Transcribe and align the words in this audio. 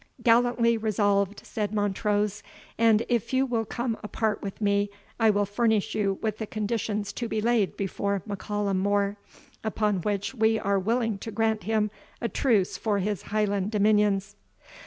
"Gallantly 0.23 0.79
resolved," 0.79 1.45
said 1.45 1.71
Montrose; 1.75 2.41
"and 2.75 3.05
if 3.07 3.33
you 3.33 3.45
will 3.45 3.65
come 3.65 3.99
apart 4.03 4.41
with 4.41 4.59
me, 4.59 4.89
I 5.19 5.29
will 5.29 5.45
furnish 5.45 5.93
you 5.93 6.17
with 6.23 6.39
the 6.39 6.47
conditions 6.47 7.13
to 7.13 7.27
be 7.29 7.39
laid 7.39 7.77
before 7.77 8.23
M'Callum 8.25 8.79
More, 8.79 9.17
upon 9.63 10.01
which 10.01 10.33
we 10.33 10.57
are 10.57 10.79
willing 10.79 11.19
to 11.19 11.29
grant 11.29 11.65
him 11.65 11.91
a 12.19 12.27
truce 12.27 12.77
for 12.79 12.97
his 12.97 13.21
Highland 13.29 13.69
dominions." 13.69 14.35